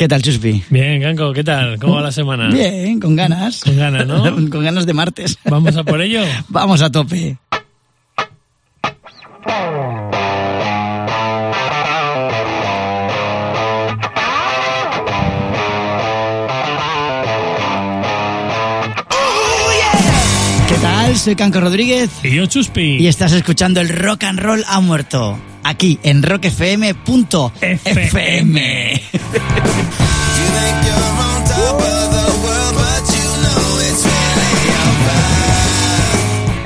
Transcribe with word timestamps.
¿Qué 0.00 0.08
tal, 0.08 0.22
Chuspi? 0.22 0.64
Bien, 0.70 0.98
Ganco, 1.02 1.30
¿qué 1.34 1.44
tal? 1.44 1.78
¿Cómo 1.78 1.96
va 1.96 2.00
la 2.00 2.10
semana? 2.10 2.48
Bien, 2.48 2.98
con 2.98 3.14
ganas. 3.16 3.60
Con 3.60 3.76
ganas, 3.76 4.06
¿no? 4.06 4.22
con 4.50 4.64
ganas 4.64 4.86
de 4.86 4.94
martes. 4.94 5.36
¿Vamos 5.44 5.76
a 5.76 5.84
por 5.84 6.00
ello? 6.00 6.22
Vamos 6.48 6.80
a 6.80 6.90
tope. 6.90 7.36
¿Qué 20.68 20.74
tal? 20.80 21.16
Soy 21.16 21.34
Canco 21.36 21.60
Rodríguez 21.60 22.10
Y 22.22 22.34
yo, 22.36 22.46
Chuspi. 22.46 22.96
y 22.98 23.06
estás 23.06 23.32
escuchando 23.32 23.80
el 23.80 23.88
Rock 23.88 24.24
and 24.24 24.38
Roll 24.40 24.64
ha 24.66 24.80
muerto. 24.80 25.38
Aquí 25.62 25.98
en 26.02 26.22
rockfm.fm. 26.22 26.94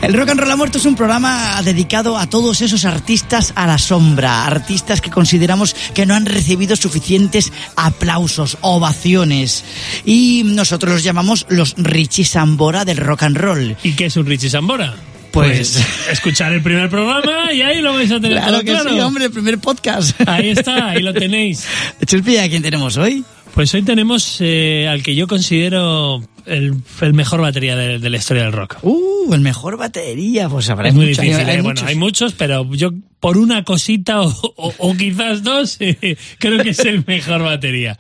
El 0.05 0.13
Rock 0.13 0.29
and 0.29 0.41
Roll 0.41 0.51
ha 0.51 0.57
muerto 0.57 0.77
es 0.77 0.85
un 0.85 0.97
programa 0.97 1.63
dedicado 1.63 2.19
a 2.19 2.27
todos 2.29 2.61
esos 2.61 2.85
artistas 2.85 3.55
a 3.57 3.67
la 3.67 3.79
sombra, 3.79 4.45
artistas 4.45 5.01
que 5.01 5.11
consideramos 5.11 5.75
que 5.95 6.05
no 6.05 6.15
han 6.15 6.27
recibido 6.27 6.77
suficientes 6.77 7.51
aplausos, 7.75 8.59
ovaciones. 8.61 9.65
Y 10.05 10.43
nosotros 10.45 10.93
los 10.93 11.05
llamamos 11.05 11.47
los 11.49 11.75
Richie 11.79 12.27
Sambora 12.27 12.85
del 12.85 12.99
rock 12.99 13.23
and 13.23 13.39
roll. 13.39 13.77
¿Y 13.83 13.93
qué 13.93 14.07
es 14.07 14.17
un 14.19 14.27
Richie 14.27 14.51
Sambora? 14.51 14.95
Pues- 15.35 15.85
escuchar 16.11 16.53
el 16.53 16.63
primer 16.63 16.89
programa 16.89 17.53
y 17.53 17.61
ahí 17.63 17.81
lo 17.81 17.93
vais 17.93 18.11
a 18.11 18.21
tener 18.21 18.39
Claro 18.39 18.53
todo 18.53 18.61
que 18.65 18.71
claro. 18.71 18.91
sí, 18.91 19.01
hombre, 19.01 19.25
el 19.27 19.31
primer 19.33 19.59
podcast. 19.59 20.19
Ahí 20.27 20.51
está, 20.51 20.91
ahí 20.91 21.03
lo 21.03 21.13
tenéis. 21.13 21.67
Chuspi, 22.07 22.37
¿a 22.39 22.49
quién 22.49 22.63
tenemos 22.63 22.97
hoy? 22.97 23.25
Pues 23.55 23.73
hoy 23.75 23.83
tenemos 23.83 24.39
eh, 24.41 24.89
al 24.89 25.03
que 25.03 25.15
yo 25.15 25.27
considero 25.29 26.21
el, 26.45 26.75
el 27.01 27.13
mejor 27.15 27.41
batería 27.41 27.77
de, 27.77 27.99
de 28.01 28.11
la 28.11 28.17
historia 28.17 28.43
del 28.45 28.53
rock. 28.53 28.79
Uh, 28.83 29.33
el 29.33 29.41
mejor 29.41 29.77
batería, 29.77 30.49
pues 30.49 30.69
habrá 30.71 30.89
es 30.89 30.95
muy 30.95 31.07
mucho- 31.07 31.23
difícil, 31.23 31.47
hay 31.49 31.57
¿eh? 31.59 31.63
bueno, 31.63 31.69
muchos. 31.81 31.89
hay 31.89 31.95
muchos, 31.95 32.33
pero 32.33 32.69
yo 32.75 32.91
por 33.21 33.39
una 33.39 33.63
cosita 33.65 34.23
o, 34.23 34.29
o- 34.57 34.75
o 34.79 34.97
quizás 34.97 35.43
dos, 35.45 35.77
eh, 35.81 36.17
creo 36.39 36.63
que 36.63 36.71
es 36.71 36.81
el 36.81 37.05
mejor 37.07 37.43
batería. 37.43 37.97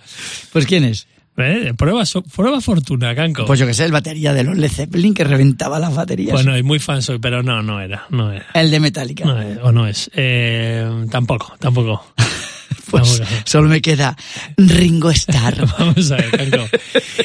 Pues 0.52 0.66
¿quién 0.66 0.84
es? 0.84 1.06
¿Eh? 1.36 1.72
Prueba, 1.77 2.06
so- 2.06 2.22
prueba 2.22 2.60
fortuna, 2.60 3.14
Canco. 3.14 3.44
Pues 3.44 3.58
yo 3.58 3.66
que 3.66 3.74
sé, 3.74 3.84
el 3.84 3.92
batería 3.92 4.32
de 4.32 4.44
los 4.44 4.56
Led 4.56 4.70
Zeppelin 4.70 5.14
que 5.14 5.24
reventaba 5.24 5.78
las 5.80 5.94
baterías. 5.94 6.32
bueno, 6.32 6.56
y 6.56 6.62
muy 6.62 6.78
fan 6.78 7.02
soy, 7.02 7.18
pero 7.18 7.42
no, 7.42 7.62
no 7.62 7.80
era, 7.80 8.06
no 8.10 8.30
era. 8.32 8.46
el 8.54 8.70
de 8.70 8.78
Metallica. 8.80 9.24
No 9.24 9.41
es, 9.42 9.58
o 9.62 9.72
no 9.72 9.86
es. 9.88 10.10
Eh, 10.14 10.88
tampoco, 11.10 11.56
tampoco. 11.58 12.06
pues 12.91 13.20
solo 13.44 13.68
me 13.68 13.82
queda 13.82 14.16
Ringo 14.56 15.10
Starr. 15.10 15.66
Vamos 15.78 16.10
a 16.12 16.16
ver, 16.16 16.30
Canco. 16.30 16.64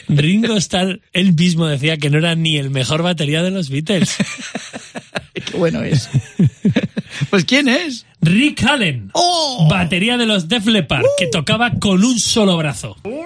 Ringo 0.08 0.56
Starr, 0.58 1.00
él 1.14 1.34
mismo 1.34 1.68
decía 1.68 1.98
que 1.98 2.10
no 2.10 2.18
era 2.18 2.34
ni 2.34 2.58
el 2.58 2.72
mejor 2.72 3.04
batería 3.04 3.44
de 3.44 3.52
los 3.52 3.70
Beatles. 3.70 4.16
Qué 5.34 5.56
bueno 5.58 5.84
es. 5.84 6.10
pues 7.30 7.46
¿quién 7.46 7.68
es? 7.70 8.06
Rick 8.22 8.64
Allen, 8.64 9.10
¡Oh! 9.14 9.68
batería 9.70 10.18
de 10.18 10.26
los 10.26 10.50
Def 10.50 10.66
Leppard, 10.66 11.06
que 11.18 11.28
tocaba 11.28 11.72
con 11.80 12.04
un 12.04 12.20
solo 12.20 12.58
brazo. 12.58 12.98
Montag 13.06 13.19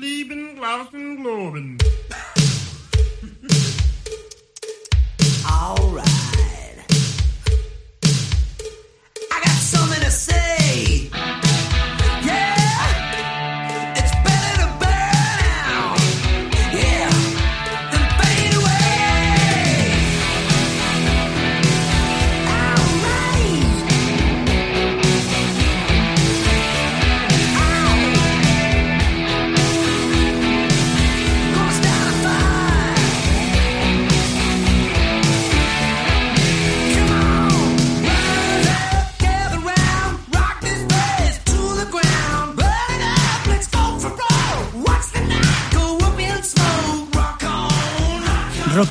lieben, 0.00 0.56
glauben, 0.56 1.16
globen. 1.22 1.78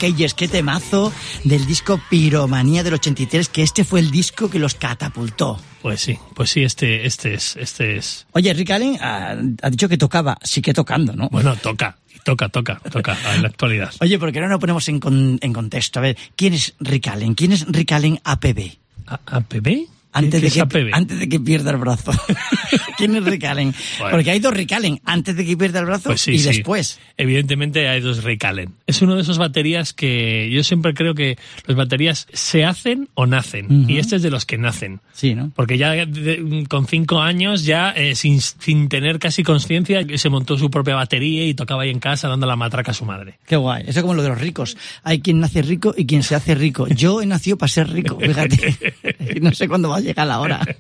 On. 0.04 0.10
Rock 0.10 0.16
Ages, 0.16 0.34
qué 0.34 0.48
temazo 0.48 1.12
del 1.44 1.66
disco 1.66 2.00
Piromanía 2.10 2.84
del 2.84 2.94
83, 2.96 3.50
que 3.50 3.64
este 3.64 3.84
fue 3.84 4.00
el 4.00 4.12
disco 4.12 4.50
que 4.50 4.60
los 4.60 4.76
catapultó. 4.76 5.60
Pues 5.82 6.02
sí, 6.02 6.18
pues 6.36 6.50
sí, 6.50 6.64
este, 6.64 7.06
este 7.06 7.34
es, 7.34 7.56
este 7.58 7.98
es. 7.98 8.26
Oye, 8.34 8.54
Rick 8.54 8.72
Allen 8.72 8.98
ha, 9.02 9.36
ha 9.62 9.70
dicho 9.70 9.88
que 9.90 9.98
tocaba, 9.98 10.38
sigue 10.44 10.74
tocando, 10.74 11.14
¿no? 11.16 11.30
Bueno, 11.30 11.56
toca, 11.56 11.98
toca, 12.26 12.50
toca, 12.50 12.82
toca 12.92 13.18
en 13.36 13.42
la 13.44 13.48
actualidad. 13.50 13.94
Oye, 14.02 14.18
¿por 14.20 14.32
qué 14.32 14.42
no 14.42 14.48
nos 14.48 14.60
ponemos 14.60 14.88
en, 14.90 15.00
con- 15.00 15.38
en 15.42 15.54
contexto? 15.54 16.00
A 16.00 16.04
ver, 16.04 16.18
¿quién 16.36 16.54
es 16.54 16.74
Rick 16.80 17.08
Allen? 17.08 17.34
¿Quién 17.36 17.52
es 17.54 17.66
Rick 17.68 17.92
Allen 17.94 18.20
APB? 18.24 18.78
¿A- 19.08 19.20
¿APB? 19.38 19.88
Antes 20.12 20.42
¿Qué 20.42 20.48
de, 20.62 20.68
que, 20.68 20.90
antes 20.92 21.20
de 21.20 21.30
que 21.30 21.40
pierda 21.40 21.72
el 21.72 21.78
brazo. 21.78 22.12
¿Quién 22.98 23.16
es 23.16 23.24
Rick 23.24 23.44
Allen? 23.46 23.74
Bueno. 24.00 24.12
Porque 24.18 24.32
hay 24.32 24.40
dos 24.40 24.54
Rick 24.54 24.74
Allen, 24.74 25.00
antes 25.06 25.36
de 25.36 25.46
que 25.46 25.56
pierda 25.56 25.80
el 25.80 25.86
brazo 25.86 26.10
Pues 26.10 26.22
sí, 26.22 26.32
y 26.32 26.40
sí. 26.40 26.48
después. 26.48 27.00
Evidentemente 27.16 27.88
hay 27.88 28.02
dos 28.02 28.24
Rick 28.24 28.44
Allen. 28.46 28.74
Es 28.88 29.02
uno 29.02 29.16
de 29.16 29.22
esos 29.22 29.38
baterías 29.38 29.94
que 29.94 30.50
yo 30.52 30.64
siempre 30.64 30.94
creo 30.94 31.14
que 31.14 31.38
los 31.68 31.78
baterías 31.78 32.28
se 32.34 32.66
hacen 32.66 33.08
o 33.14 33.26
nacen. 33.28 33.86
Y 33.88 34.00
este 34.00 34.16
es 34.16 34.22
de 34.24 34.32
los 34.32 34.46
que 34.46 34.58
nacen. 34.58 35.00
Sí, 35.14 35.36
¿no? 35.36 35.52
Porque 35.56 35.78
ya 35.78 35.92
de- 35.92 36.66
con 36.68 36.88
cinco 36.88 37.22
años, 37.22 37.64
ya 37.66 37.92
eh, 37.92 38.16
sin, 38.16 38.42
sin 38.42 38.90
tener 38.90 39.20
casi 39.20 39.44
conciencia, 39.44 40.02
se 40.18 40.30
montó 40.30 40.58
su 40.58 40.70
propia 40.72 40.96
batería 40.96 41.46
y 41.46 41.54
tocaba 41.54 41.84
ahí 41.84 41.90
en 41.92 42.00
casa 42.00 42.28
dando 42.28 42.48
la 42.48 42.56
matraca 42.56 42.92
a 42.92 42.94
su 42.96 43.06
madre. 43.06 43.38
Qué 43.48 43.56
guay. 43.56 43.84
Eso 43.88 44.00
es 44.00 44.02
como 44.02 44.16
lo 44.16 44.24
de 44.24 44.30
los 44.30 44.42
ricos. 44.42 44.76
Hay 45.04 45.20
quien 45.22 45.40
nace 45.40 45.62
rico 45.62 45.94
y 45.96 46.06
quien 46.06 46.24
se 46.24 46.34
hace 46.36 46.56
rico. 46.56 46.88
Yo 46.88 47.22
he 47.22 47.26
nacido 47.26 47.58
para 47.58 47.70
ser 47.70 47.90
rico, 47.92 48.18
fíjate. 48.20 48.76
No 49.42 49.52
sé 49.54 49.68
cuándo 49.68 49.90
va 49.90 49.99
a 50.00 50.04
llegar 50.04 50.28
la 50.28 50.40
hora. 50.40 50.60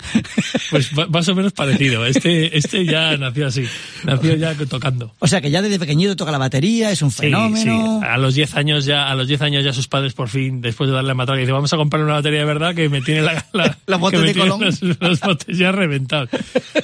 Pues 0.69 0.91
más 1.09 1.27
o 1.27 1.33
menos 1.35 1.51
parecido. 1.53 2.05
Este, 2.05 2.55
este 2.55 2.85
ya 2.85 3.17
nació 3.17 3.47
así. 3.47 3.65
Nació 4.03 4.35
ya 4.35 4.53
tocando. 4.69 5.11
O 5.17 5.27
sea 5.27 5.41
que 5.41 5.49
ya 5.49 5.61
desde 5.63 5.79
pequeñito 5.79 6.15
toca 6.15 6.31
la 6.31 6.37
batería, 6.37 6.91
es 6.91 7.01
un 7.01 7.09
Sí, 7.09 7.21
fenómeno. 7.23 7.99
sí. 8.01 8.05
A 8.07 8.17
los 8.17 8.35
10 8.35 8.55
años 8.55 8.85
ya, 8.85 9.09
a 9.09 9.15
los 9.15 9.27
10 9.27 9.41
años 9.41 9.63
ya 9.63 9.73
sus 9.73 9.87
padres 9.87 10.13
por 10.13 10.29
fin, 10.29 10.61
después 10.61 10.87
de 10.89 10.95
darle 10.95 11.11
a 11.11 11.15
matar, 11.15 11.37
dicen, 11.37 11.53
vamos 11.55 11.73
a 11.73 11.77
comprar 11.77 12.03
una 12.03 12.13
batería 12.13 12.39
de 12.39 12.45
verdad 12.45 12.75
que 12.75 12.87
me 12.87 13.01
tiene 13.01 13.23
la, 13.23 13.43
la- 13.53 13.77
Los 13.87 13.99
botes 13.99 14.21
de 14.21 14.35
Colón. 14.35 14.61
Los, 14.61 14.81
los 15.01 15.19
botes 15.21 15.57
ya 15.57 15.71
reventados. 15.71 16.29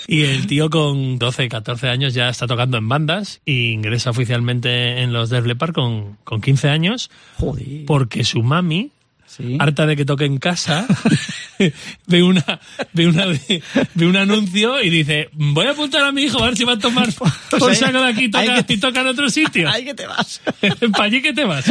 Y 0.08 0.24
el 0.24 0.48
tío 0.48 0.70
con 0.72 1.20
12, 1.20 1.48
14 1.48 1.88
años 1.90 2.14
ya 2.16 2.30
está 2.30 2.48
tocando 2.48 2.78
en 2.78 2.90
bandas 2.90 3.42
y 3.46 3.70
ingresa 3.70 4.10
oficialmente 4.10 5.02
en 5.04 5.14
los 5.14 5.30
Def 5.30 5.46
Leppard 5.46 5.74
con, 5.74 6.18
con 6.24 6.42
15 6.42 6.70
años 6.70 7.12
Joder. 7.38 7.86
porque 7.86 8.24
su 8.24 8.42
mami, 8.42 8.92
Sí. 9.36 9.58
harta 9.60 9.86
de 9.86 9.96
que 9.98 10.06
toque 10.06 10.26
en 10.26 10.38
casa, 10.38 10.88
ve 12.08 12.24
una, 12.24 12.60
ve 12.94 13.08
una, 13.08 13.26
ve 13.96 14.08
un 14.08 14.16
anuncio 14.16 14.82
y 14.82 14.90
dice, 14.90 15.30
voy 15.34 15.66
a 15.68 15.72
apuntar 15.72 16.04
a 16.04 16.12
mi 16.12 16.24
hijo 16.24 16.42
a 16.42 16.46
ver 16.48 16.58
si 16.58 16.64
va 16.64 16.74
a 16.74 16.80
tomar 16.80 17.10
por 17.60 17.70
ahí- 17.70 17.76
saco 17.76 18.02
de 18.02 18.10
aquí 18.10 18.24
y 18.26 18.32
toca, 18.32 18.64
que- 18.64 18.74
y 18.74 18.78
toca 18.78 19.02
en 19.02 19.08
otro 19.08 19.30
sitio. 19.30 19.70
Ahí 19.70 19.84
que 19.84 19.94
te 19.94 20.06
vas. 20.08 20.42
¿Para 20.92 21.04
allí 21.06 21.22
que 21.22 21.34
te 21.34 21.44
vas? 21.44 21.66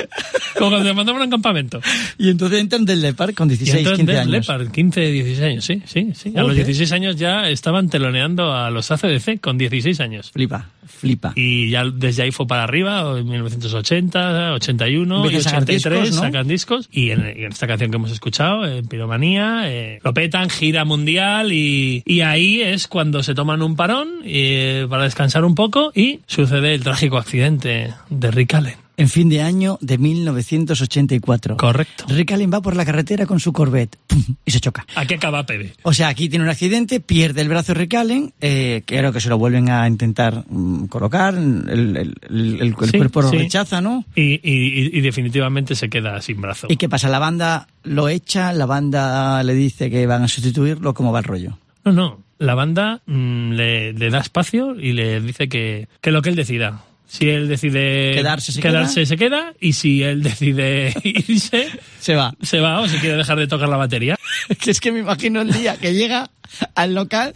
Como 0.58 0.70
cuando 0.70 0.88
te 0.88 0.94
mandaban 0.94 1.22
a 1.22 1.24
un 1.24 1.30
campamento. 1.30 1.80
Y 2.18 2.28
entonces 2.30 2.60
entran 2.60 2.84
del 2.84 3.00
Lepar 3.00 3.32
con 3.34 3.48
Y 3.50 3.56
16, 3.56 3.78
entonces 3.78 3.98
15 3.98 4.12
Def 4.12 4.20
años. 4.20 4.30
Leppard, 4.32 4.70
15, 4.70 5.00
16 5.12 5.40
años, 5.42 5.64
sí, 5.64 5.82
sí, 5.86 6.12
sí. 6.14 6.28
A 6.36 6.40
los 6.40 6.50
Joder. 6.50 6.66
16 6.66 6.92
años 6.92 7.16
ya 7.16 7.48
estaban 7.48 7.88
teloneando 7.88 8.52
a 8.54 8.70
los 8.70 8.90
ACDC 8.90 9.40
con 9.40 9.58
16 9.58 10.00
años. 10.00 10.30
Flipa, 10.32 10.68
flipa. 10.86 11.32
Y 11.34 11.70
ya 11.70 11.84
desde 11.84 12.22
ahí 12.24 12.30
fue 12.30 12.46
para 12.46 12.64
arriba, 12.64 13.18
en 13.18 13.26
1980, 13.28 14.52
81 14.54 15.14
y 15.14 15.26
Empieza 15.28 15.48
a 15.48 15.52
sacar 15.52 15.62
83 15.64 16.00
discos, 16.02 16.16
¿no? 16.16 16.22
sacan 16.22 16.48
discos. 16.48 16.88
Y 16.92 17.10
en, 17.10 17.34
y 17.36 17.44
en 17.44 17.52
esta 17.54 17.66
canción 17.66 17.90
que 17.90 17.96
hemos 17.96 18.10
escuchado, 18.10 18.66
en 18.66 18.86
Piromanía, 18.86 19.62
eh, 19.64 20.00
lo 20.02 20.12
petan, 20.12 20.50
gira 20.50 20.84
mundial 20.84 21.52
y, 21.52 22.02
y 22.04 22.20
ahí 22.20 22.60
es 22.60 22.88
cuando 22.88 23.22
se 23.22 23.34
toman 23.34 23.62
un 23.62 23.76
parón 23.76 24.08
eh, 24.24 24.86
para 24.90 25.04
descansar 25.04 25.44
un 25.44 25.54
poco 25.54 25.90
y 25.94 26.20
sucede 26.26 26.74
el 26.74 26.82
trágico 26.82 27.16
accidente 27.16 27.94
de 28.10 28.30
Rick 28.30 28.54
Allen. 28.54 28.83
En 28.96 29.08
fin 29.08 29.28
de 29.28 29.42
año 29.42 29.76
de 29.80 29.98
1984. 29.98 31.56
Correcto. 31.56 32.04
Rick 32.08 32.32
Allen 32.32 32.50
va 32.52 32.60
por 32.62 32.76
la 32.76 32.84
carretera 32.84 33.26
con 33.26 33.40
su 33.40 33.52
Corvette 33.52 33.96
¡pum! 34.06 34.22
y 34.44 34.50
se 34.50 34.60
choca. 34.60 34.86
Aquí 34.94 35.14
acaba 35.14 35.44
PB. 35.44 35.72
O 35.82 35.92
sea, 35.92 36.08
aquí 36.08 36.28
tiene 36.28 36.44
un 36.44 36.50
accidente, 36.50 37.00
pierde 37.00 37.40
el 37.42 37.48
brazo 37.48 37.74
Rick 37.74 37.94
Allen, 37.94 38.32
eh, 38.40 38.82
creo 38.86 39.12
que 39.12 39.20
se 39.20 39.28
lo 39.28 39.38
vuelven 39.38 39.68
a 39.70 39.86
intentar 39.88 40.44
mm, 40.48 40.86
colocar, 40.86 41.34
el, 41.34 41.68
el- 41.68 41.96
el- 41.96 42.14
el- 42.30 42.60
el 42.60 42.74
Sí, 42.88 42.96
cuerpo 42.98 43.22
lo 43.22 43.30
sí. 43.30 43.38
rechaza, 43.38 43.80
¿no? 43.80 44.04
Y, 44.14 44.34
y- 44.48 44.96
y 44.96 45.00
definitivamente 45.00 45.74
se 45.74 45.88
queda 45.88 46.20
sin 46.20 46.40
brazo. 46.40 46.66
¿Y 46.70 46.76
qué 46.76 46.88
pasa? 46.88 47.08
La 47.08 47.18
banda 47.18 47.66
lo 47.82 48.08
echa, 48.08 48.52
la 48.52 48.66
banda 48.66 49.42
le 49.42 49.54
dice 49.54 49.90
que 49.90 50.06
van 50.06 50.22
a 50.22 50.28
sustituirlo, 50.28 50.94
¿cómo 50.94 51.12
va 51.12 51.18
el 51.18 51.24
rollo? 51.24 51.58
No, 51.84 51.92
no. 51.92 52.20
la 52.38 52.54
banda 52.54 53.00
mm, 53.06 53.50
le, 53.52 53.92
le 53.92 54.10
da 54.10 54.18
espacio 54.20 54.74
y 54.78 54.92
le 54.92 55.20
dice 55.20 55.48
que, 55.48 55.88
que 56.00 56.10
lo 56.10 56.22
que 56.22 56.30
él 56.30 56.36
decida. 56.36 56.82
Si 57.06 57.28
él 57.28 57.48
decide 57.48 58.12
Quedarse, 58.14 58.50
se 58.52 58.60
quedarse, 58.60 58.94
queda. 59.00 59.06
se 59.06 59.16
queda. 59.16 59.54
Y 59.60 59.72
si 59.74 60.02
él 60.02 60.22
decide 60.22 60.94
irse, 61.04 61.68
Se 62.00 62.14
va. 62.14 62.34
se 62.42 62.60
va 62.60 62.80
o 62.80 62.88
si 62.88 62.98
quiere 62.98 63.16
dejar 63.16 63.38
de 63.38 63.46
tocar 63.46 63.68
la 63.68 63.76
batería. 63.76 64.16
Que 64.60 64.70
es 64.72 64.80
que 64.80 64.90
me 64.92 64.98
imagino 65.00 65.40
el 65.42 65.52
día 65.52 65.76
que 65.76 65.94
llega 65.94 66.30
al 66.74 66.94
local 66.94 67.32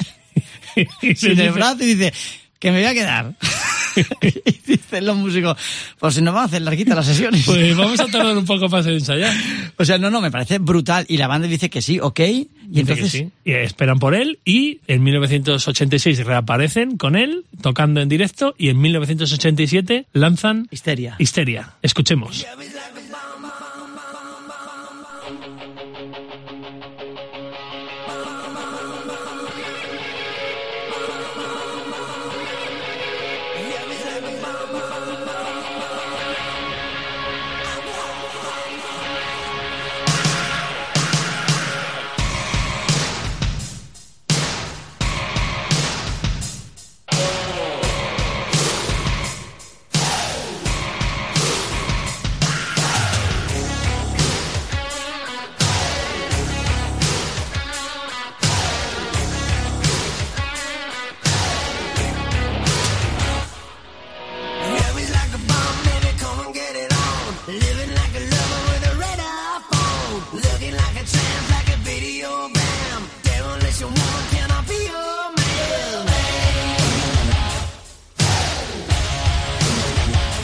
Y 1.02 1.14
se 1.14 1.30
sin 1.30 1.40
el 1.40 1.52
brazo 1.52 1.82
y 1.84 1.94
dice 1.94 2.12
que 2.58 2.70
me 2.72 2.78
voy 2.78 2.86
a 2.88 2.94
quedar. 2.94 3.34
y 4.22 4.52
dicen 4.66 5.06
los 5.06 5.16
músicos, 5.16 5.56
pues 5.98 6.14
si 6.14 6.22
nos 6.22 6.34
vamos 6.34 6.50
a 6.50 6.52
hacer 6.52 6.62
larguitas 6.62 6.96
las 6.96 7.06
sesiones. 7.06 7.44
Pues 7.44 7.76
vamos 7.76 8.00
a 8.00 8.06
tardar 8.06 8.36
un 8.36 8.44
poco 8.44 8.68
más 8.68 8.86
en 8.86 8.94
ensayar. 8.94 9.34
O 9.76 9.84
sea, 9.84 9.98
no, 9.98 10.10
no, 10.10 10.20
me 10.20 10.30
parece 10.30 10.58
brutal. 10.58 11.04
Y 11.08 11.16
la 11.16 11.26
banda 11.26 11.48
dice 11.48 11.70
que 11.70 11.82
sí, 11.82 11.98
ok. 12.00 12.20
Y 12.20 12.48
Dice 12.68 12.80
entonces, 12.80 13.12
sí. 13.12 13.30
Y 13.44 13.52
esperan 13.52 13.98
por 13.98 14.14
él 14.14 14.40
y 14.44 14.80
en 14.86 15.02
1986 15.02 16.24
reaparecen 16.24 16.96
con 16.98 17.16
él 17.16 17.44
tocando 17.62 18.00
en 18.00 18.08
directo 18.08 18.54
y 18.58 18.68
en 18.68 18.80
1987 18.80 20.06
lanzan 20.12 20.68
histeria. 20.70 21.16
Histeria. 21.18 21.74
Escuchemos. 21.82 22.44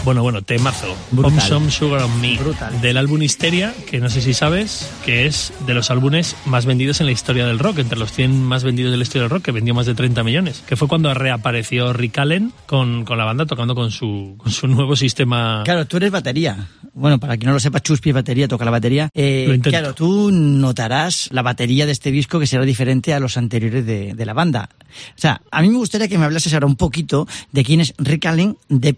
Bueno, 0.04 0.22
bueno, 0.22 0.42
temazo. 0.42 0.94
Brutal. 1.12 1.40
Some 1.40 1.70
Sugar 1.70 2.02
on 2.02 2.20
Me. 2.20 2.36
Brutal. 2.36 2.78
Del 2.82 2.98
álbum 2.98 3.22
Histeria, 3.22 3.72
que 3.90 4.00
no 4.00 4.10
sé 4.10 4.20
si 4.20 4.34
sabes, 4.34 4.90
que 5.04 5.24
es 5.24 5.52
de 5.66 5.72
los 5.72 5.90
álbumes 5.90 6.36
más 6.44 6.66
vendidos 6.66 7.00
en 7.00 7.06
la 7.06 7.12
historia 7.12 7.46
del 7.46 7.58
rock, 7.58 7.78
entre 7.78 7.98
los 7.98 8.12
100 8.12 8.44
más 8.44 8.64
vendidos 8.64 8.90
de 8.90 8.98
la 8.98 9.02
historia 9.02 9.22
del 9.22 9.30
rock, 9.30 9.44
que 9.44 9.52
vendió 9.52 9.72
más 9.72 9.86
de 9.86 9.94
30 9.94 10.22
millones. 10.22 10.62
Que 10.66 10.76
fue 10.76 10.88
cuando 10.88 11.12
reapareció 11.14 11.94
Rick 11.94 12.18
Allen 12.18 12.52
con, 12.66 13.04
con 13.06 13.16
la 13.16 13.24
banda 13.24 13.46
tocando 13.46 13.74
con 13.74 13.90
su, 13.90 14.34
con 14.36 14.52
su 14.52 14.66
nuevo 14.68 14.94
sistema. 14.94 15.62
Claro, 15.64 15.86
tú 15.86 15.96
eres 15.96 16.10
batería. 16.10 16.68
Bueno, 16.92 17.18
para 17.18 17.36
quien 17.38 17.48
no 17.48 17.54
lo 17.54 17.60
sepa, 17.60 17.80
Chuspi 17.80 18.10
es 18.10 18.14
batería, 18.14 18.46
toca 18.46 18.64
la 18.66 18.70
batería. 18.70 19.08
Eh, 19.14 19.58
claro, 19.62 19.94
tú 19.94 20.30
notarás 20.30 21.28
la 21.32 21.40
batería 21.42 21.86
de 21.86 21.92
este 21.92 22.10
disco 22.10 22.38
que 22.38 22.46
será 22.46 22.64
diferente 22.64 23.14
a 23.14 23.20
los 23.20 23.36
anteriores 23.38 23.86
de, 23.86 24.14
de 24.14 24.26
la 24.26 24.34
banda. 24.34 24.68
O 25.16 25.20
sea, 25.20 25.40
a 25.50 25.62
mí 25.62 25.68
me 25.70 25.78
gustaría 25.78 26.08
que 26.08 26.18
me 26.18 26.24
hablases 26.26 26.52
ahora 26.52 26.66
un 26.66 26.76
poquito 26.76 27.26
de 27.52 27.64
quién 27.64 27.80
es 27.80 27.94
Rick 27.98 28.26
Allen 28.26 28.56
De- 28.68 28.92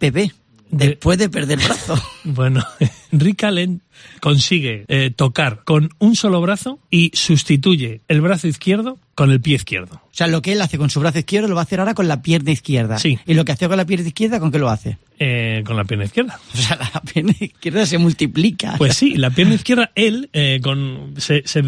después 0.71 1.19
de 1.19 1.29
perder 1.29 1.59
el 1.59 1.65
brazo. 1.65 1.95
Bueno, 2.25 2.65
Rick 3.13 3.45
Allen 3.45 3.83
consigue 4.21 4.85
eh, 4.89 5.13
tocar 5.15 5.63
con 5.65 5.91
un 5.99 6.17
solo 6.17 6.41
brazo 6.41 6.81
y 6.91 7.13
sustituye 7.15 8.01
el 8.09 8.21
brazo 8.21 8.49
izquierdo 8.49 8.99
con 9.17 9.33
el 9.33 9.41
pie 9.41 9.57
izquierdo. 9.57 9.97
O 9.97 10.15
sea, 10.17 10.29
lo 10.29 10.41
que 10.43 10.53
él 10.53 10.63
hace 10.63 10.79
con 10.79 10.89
su 10.89 11.01
brazo 11.01 11.19
izquierdo 11.19 11.49
lo 11.49 11.57
va 11.57 11.61
a 11.63 11.65
hacer 11.65 11.81
ahora 11.81 11.93
con 11.95 12.07
la 12.09 12.23
pierna 12.23 12.53
izquierda. 12.53 12.99
Sí. 12.99 13.19
Y 13.27 13.35
lo 13.35 13.45
que 13.45 13.53
hacía 13.53 13.69
con 13.69 13.77
la 13.77 13.85
pierna 13.85 14.07
izquierda, 14.07 14.39
¿con 14.41 14.51
qué 14.53 14.59
lo 14.59 14.71
hace? 14.71 14.97
Eh, 15.19 15.63
con 15.67 15.77
la 15.77 15.85
pierna 15.85 16.05
izquierda. 16.07 16.39
O 16.55 16.57
sea, 16.57 16.79
la 16.95 17.01
pierna 17.03 17.35
izquierda 17.39 17.85
se 17.87 17.99
multiplica. 17.99 18.75
Pues 18.79 18.95
sí, 18.95 19.15
la 19.17 19.29
pierna 19.31 19.55
izquierda, 19.55 19.91
él 19.95 20.31
eh, 20.33 20.61
con, 20.63 21.15
se, 21.19 21.43
se 21.47 21.63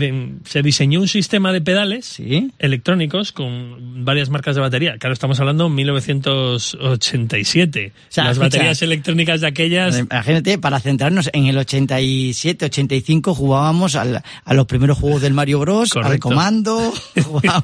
se 0.45 0.63
diseñó 0.63 1.01
un 1.01 1.09
sistema 1.09 1.53
de 1.53 1.61
pedales 1.61 2.07
Sí. 2.07 2.51
electrónicos 2.59 3.33
con 3.33 4.05
varias 4.05 4.31
marcas 4.31 4.55
de 4.55 4.63
batería. 4.63 4.97
Claro, 4.99 5.13
estamos 5.13 5.39
hablando 5.41 5.65
de 5.65 5.71
1987. 5.71 7.93
sea, 8.09 8.25
Las 8.25 8.33
escucha, 8.33 8.47
baterías 8.47 8.83
electrónicas 8.83 9.41
de 9.41 9.47
aquellas... 9.47 9.99
Imagínate, 9.99 10.59
para 10.59 10.81
centrarnos 10.81 11.31
en 11.33 11.47
el 11.47 11.59
87, 11.59 12.65
85 12.67 13.35
jugábamos 13.35 13.95
al- 13.97 14.23
a 14.45 14.55
los 14.55 14.67
primeros 14.67 14.99
juegos 14.99 15.23
del 15.23 15.35
Mario 15.35 15.61
Bros, 15.61 15.95
al 15.97 16.03
Correcto. 16.03 16.29
Comando, 16.29 16.93
a- 17.49 17.63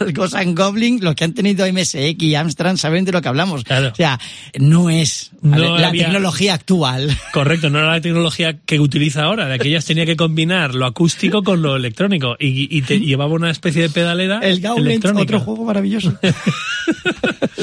al 0.00 0.12
Ghost 0.12 0.34
and 0.34 0.56
Goblin, 0.58 0.98
los 1.02 1.14
que 1.14 1.24
han 1.24 1.32
tenido 1.34 1.66
MSX 1.72 2.22
y 2.22 2.34
Amstrad 2.34 2.76
saben 2.76 3.04
de 3.04 3.12
lo 3.12 3.20
que 3.22 3.28
hablamos. 3.28 3.64
Claro. 3.64 3.88
O 3.88 3.94
sea, 3.94 4.18
no 4.58 4.90
es 4.90 5.30
la 5.42 5.88
había- 5.88 6.04
tecnología 6.04 6.54
actual. 6.54 7.16
Correcto, 7.32 7.70
no 7.70 7.78
era 7.78 7.88
la 7.92 8.00
tecnología 8.00 8.58
que 8.64 8.78
utiliza 8.80 9.24
ahora. 9.24 9.46
De 9.46 9.54
aquellas 9.54 9.84
tenía 9.84 10.06
que 10.06 10.16
combinar 10.16 10.74
lo 10.74 10.86
acústico 10.86 11.42
con 11.42 11.62
lo 11.62 11.76
electrónico 11.76 12.36
y, 12.38 12.76
y 12.76 12.82
te 12.82 13.00
llevaba 13.00 13.34
una 13.34 13.50
especie 13.50 13.82
de 13.82 13.90
pedalera 13.90 14.40
El 14.40 14.60
Gauntlet, 14.60 15.04
otro 15.04 15.40
juego 15.40 15.64
maravilloso. 15.64 16.16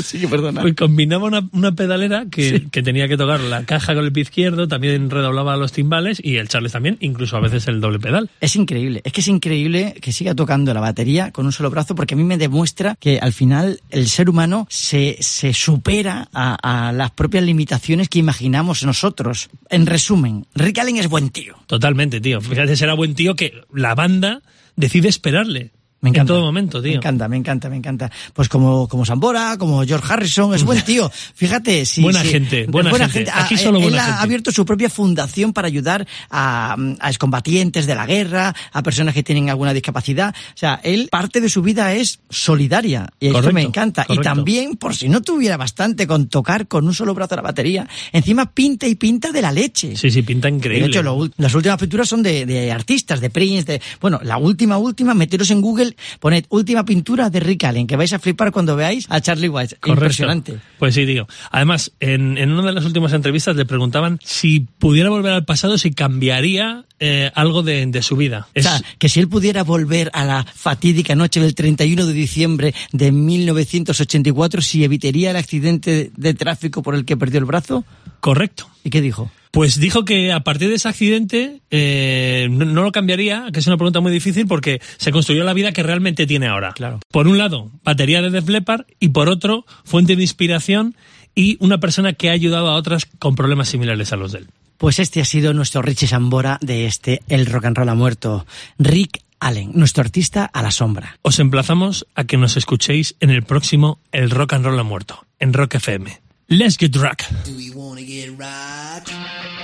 sí, 0.04 0.26
perdona. 0.28 0.62
Pues 0.62 0.76
combinaba 0.76 1.26
una, 1.26 1.48
una 1.52 1.74
pedalera 1.74 2.26
que, 2.30 2.68
que 2.72 2.84
tenía 2.84 3.08
que 3.08 3.18
tocar 3.18 3.40
la 3.42 3.64
caja 3.64 3.96
con 3.96 4.06
el 4.06 4.12
pie 4.12 4.24
izquierdo, 4.24 4.68
también 4.68 5.10
redoblaba 5.10 5.58
los 5.58 5.72
timbales 5.72 6.22
y 6.24 6.38
el 6.38 6.48
Charles 6.48 6.72
también, 6.72 6.98
incluso 7.00 7.38
a 7.38 7.40
veces 7.40 7.68
el 7.68 7.82
doble 7.82 8.00
pedal. 8.00 8.30
Es 8.42 8.56
increíble, 8.56 9.02
es 9.04 9.14
que 9.14 9.22
es 9.22 9.28
increíble 9.28 9.96
que 10.02 10.12
siga 10.12 10.36
tocando 10.36 10.74
la 10.74 10.82
batería 10.82 11.32
con 11.32 11.46
un 11.46 11.52
solo 11.52 11.70
brazo 11.70 11.96
porque 11.96 12.14
a 12.14 12.18
mí 12.18 12.24
me 12.24 12.38
demuestra 12.38 12.96
que 13.00 13.20
al 13.20 13.34
final 13.34 13.82
el 13.90 14.08
ser 14.10 14.30
humano 14.30 14.68
se, 14.70 15.18
se 15.20 15.54
supera 15.54 16.30
a, 16.34 16.88
a 16.88 16.92
las 16.92 17.12
propias 17.12 17.44
limitaciones 17.44 18.10
que 18.10 18.20
imaginamos 18.20 18.84
nosotros. 18.84 19.50
En 19.70 19.86
resumen, 19.86 20.46
Rick 20.56 20.80
Allen 20.80 20.98
es 20.98 21.08
buen 21.08 21.30
tío. 21.30 21.56
Totalmente, 21.68 22.22
tío. 22.22 22.42
Fíjate, 22.42 22.76
será 22.76 22.94
buen 22.94 23.16
tío 23.16 23.36
que 23.36 23.62
la 23.74 23.96
banda 23.96 24.42
decide 24.76 25.10
esperarle. 25.10 25.72
Me 26.02 26.10
encanta. 26.10 26.22
En 26.22 26.28
todo 26.38 26.42
momento, 26.46 26.82
tío. 26.82 26.92
Me 26.92 26.98
encanta, 26.98 27.28
me 27.28 27.38
encanta, 27.38 27.70
me 27.70 27.76
encanta. 27.76 28.12
Pues 28.34 28.48
como, 28.48 28.88
como 28.88 29.06
Sambora, 29.06 29.58
como 29.58 29.84
George 29.84 30.14
Harrison, 30.14 30.54
es 30.54 30.64
buen 30.64 30.82
tío. 30.86 31.12
Fíjate, 31.36 31.86
sí. 31.86 32.02
Buena 32.02 32.22
sí. 32.22 32.30
gente, 32.30 32.66
buena 32.68 33.10
gente. 33.10 33.32
Aquí 33.34 33.56
eh, 33.56 33.58
solo 33.58 33.78
él 33.80 33.84
buena 33.84 34.04
ha 34.04 34.06
gente. 34.06 34.24
abierto 34.24 34.52
su 34.52 34.66
propia 34.66 34.90
fundación 34.90 35.54
para 35.54 35.68
ayudar 35.68 36.08
a, 36.30 36.76
a 37.00 37.10
excombatientes 37.10 37.86
de 37.86 37.96
la 37.96 38.06
guerra, 38.06 38.56
a 38.72 38.84
personas 38.84 39.14
que 39.14 39.24
tienen 39.24 39.50
alguna 39.50 39.74
discapacidad. 39.74 40.34
O 40.34 40.58
sea, 40.58 40.80
él, 40.84 41.10
parte 41.12 41.42
de 41.42 41.50
su 41.50 41.62
vida 41.62 41.94
es 41.94 42.20
solidaria. 42.30 43.10
Y 43.20 43.28
esto 43.28 43.40
Correcto, 43.40 43.54
me 43.54 43.62
encanta. 43.64 44.04
Y 44.04 44.08
correcto. 44.08 44.24
también, 44.24 44.76
por 44.78 44.96
si 44.96 45.10
no 45.10 45.22
tuviera 45.22 45.58
bastante 45.58 46.08
con 46.08 46.28
tocar 46.28 46.68
con 46.68 46.88
un 46.88 46.94
solo 46.94 47.14
brazo 47.14 47.36
la 47.36 47.42
batería, 47.42 47.88
encima 48.12 48.52
pinta 48.52 48.88
y 48.88 48.96
pinta 48.96 49.32
de 49.32 49.42
la 49.42 49.52
leche. 49.52 49.96
Sí, 49.96 50.10
sí, 50.10 50.22
pinta 50.22 50.50
increíble. 50.50 50.84
De 50.84 50.88
hecho, 50.88 51.04
lo 51.04 51.30
las 51.38 51.54
últimas 51.54 51.78
pinturas 51.78 52.08
son 52.08 52.24
de, 52.24 52.46
de 52.46 52.72
artistas, 52.72 53.20
de 53.20 53.30
Prince, 53.30 53.66
de... 53.66 53.82
Bueno, 54.00 54.20
la 54.24 54.38
última, 54.38 54.78
última, 54.78 55.14
meteros 55.14 55.52
en 55.52 55.62
Google, 55.62 55.89
poned 56.20 56.46
última 56.50 56.86
pintura 56.86 57.30
de 57.30 57.40
Rick 57.40 57.64
Allen, 57.64 57.88
que 57.88 57.96
vais 57.96 58.12
a 58.14 58.20
flipar 58.20 58.52
cuando 58.52 58.76
veáis 58.76 59.06
a 59.10 59.22
Charlie 59.22 59.50
White. 59.50 59.78
Correcto. 59.78 60.04
Impresionante. 60.04 60.58
Pues 60.78 60.96
sí, 60.96 61.06
digo. 61.06 61.28
Además, 61.52 61.92
en, 62.00 62.38
en 62.38 62.52
una 62.52 62.64
de 62.64 62.74
las 62.74 62.86
últimas 62.86 63.14
entrevistas 63.14 63.56
le 63.56 63.66
preguntaban 63.66 64.20
si 64.24 64.62
pudiera 64.62 65.10
volver 65.10 65.34
al 65.34 65.46
pasado, 65.46 65.78
si 65.78 65.92
cambiaría 65.92 66.86
eh, 67.00 67.32
algo 67.36 67.64
de, 67.64 67.86
de 67.86 68.02
su 68.02 68.16
vida. 68.16 68.48
O 68.56 68.62
sea, 68.62 68.82
que 68.98 69.10
si 69.10 69.20
él 69.20 69.28
pudiera 69.30 69.64
volver 69.64 70.10
a 70.14 70.26
la 70.26 70.44
fatídica 70.44 71.16
noche 71.16 71.40
del 71.40 71.56
31 71.56 72.06
de 72.06 72.14
diciembre 72.14 72.74
de 72.92 73.12
1984, 73.12 74.62
si 74.62 74.84
evitaría 74.84 75.32
el 75.32 75.38
accidente 75.38 76.12
de 76.16 76.34
tráfico 76.34 76.82
por 76.82 76.96
el 76.96 77.06
que 77.06 77.18
perdió 77.18 77.40
el 77.40 77.46
brazo. 77.46 77.86
correcto. 78.20 78.70
¿Y 78.84 78.90
qué 78.90 79.02
dijo? 79.02 79.32
Pues 79.52 79.80
dijo 79.80 80.06
que 80.06 80.32
a 80.32 80.42
partir 80.42 80.70
de 80.70 80.76
ese 80.76 80.88
accidente 80.88 81.62
eh, 81.72 82.48
no, 82.52 82.66
no 82.66 82.84
lo 82.84 82.92
cambiaría, 82.92 83.48
que 83.52 83.60
es 83.60 83.68
una 83.68 83.78
pregunta 83.78 84.00
muy 84.00 84.12
difícil 84.12 84.46
porque 84.48 84.80
se 84.98 85.12
construyó 85.12 85.44
la 85.44 85.54
vida 85.54 85.72
que 85.72 85.82
realmente 85.82 86.28
tiene 86.28 86.48
ahora. 86.48 86.74
Claro. 86.74 87.00
Por 87.12 87.28
un 87.28 87.38
lado, 87.38 87.72
batería 87.84 88.22
de 88.22 88.30
Def 88.30 88.48
Leppard 88.48 88.86
y 89.00 89.10
por 89.10 89.30
otro, 89.30 89.66
fuente 89.84 90.16
de 90.16 90.22
inspiración 90.22 90.96
y 91.34 91.58
una 91.62 91.80
persona 91.80 92.14
que 92.14 92.30
ha 92.30 92.34
ayudado 92.34 92.70
a 92.70 92.76
otras 92.76 93.06
con 93.06 93.36
problemas 93.36 93.70
similares 93.70 94.14
a 94.14 94.18
los 94.18 94.32
de 94.32 94.40
él. 94.40 94.48
Pues 94.78 95.00
este 95.00 95.20
ha 95.20 95.26
sido 95.26 95.54
nuestro 95.54 95.82
Richie 95.82 96.08
Sambora 96.08 96.58
de 96.62 96.86
este 96.86 97.22
El 97.28 97.46
Rock 97.46 97.66
and 97.66 97.78
Roll 97.78 97.90
ha 97.90 97.96
muerto. 97.96 98.46
Rick 98.78 99.24
Allen, 99.40 99.72
nuestro 99.74 100.02
artista 100.02 100.46
a 100.46 100.62
la 100.62 100.72
sombra. 100.72 101.18
Os 101.22 101.40
emplazamos 101.40 102.08
a 102.16 102.24
que 102.26 102.38
nos 102.38 102.56
escuchéis 102.56 103.16
en 103.20 103.30
el 103.30 103.44
próximo 103.44 104.00
El 104.12 104.30
Rock 104.30 104.54
and 104.54 104.66
Roll 104.66 104.80
ha 104.80 104.84
muerto, 104.84 105.26
en 105.40 105.54
Rock 105.54 105.76
FM. 105.76 106.29
Let's 106.52 106.78
get 106.78 106.96
rock. 106.96 107.22
Do 107.44 107.56
we 107.56 107.70
wanna 107.70 108.02
get 108.02 108.36
right? 108.36 109.59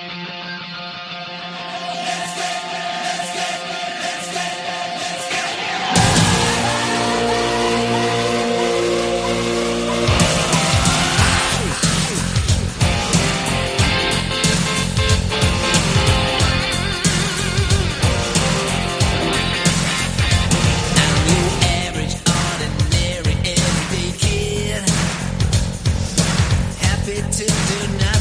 do 27.65 27.97
now. 27.97 28.14